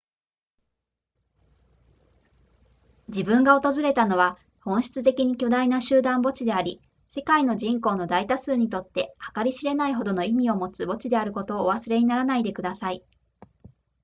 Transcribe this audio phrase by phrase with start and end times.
[3.09, 13.03] 自分が訪れたのは本質的に巨大な集団墓地であり世界の人口の大多数にとって計り知れないほどの意味を持つ墓地であることをお忘れにならないでください